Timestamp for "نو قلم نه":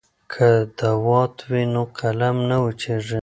1.73-2.57